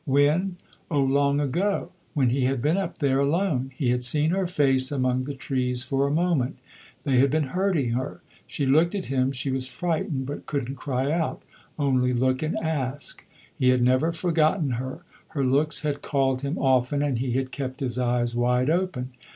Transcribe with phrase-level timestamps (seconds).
[0.05, 0.55] When?
[0.89, 3.69] Oh, long ago when he had been up there alone.
[3.77, 6.57] He had seen her face among the trees for a moment.
[7.03, 11.11] They had been hurting her; she looked at him, she was frightened, but couldn't cry
[11.11, 11.43] out
[11.77, 13.23] only look and ask.
[13.55, 17.79] He had never forgotten her; her looks had called him often, and he had kept
[17.79, 19.11] his eyes wide open.